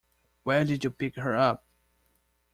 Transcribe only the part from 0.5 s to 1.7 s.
did you pick her up?